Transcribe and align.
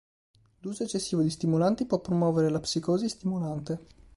L'uso 0.61 0.81
eccessivo 0.81 1.21
di 1.21 1.29
stimolanti 1.29 1.85
può 1.85 1.99
promuovere 1.99 2.49
la 2.49 2.59
psicosi 2.59 3.07
stimolante. 3.07 3.81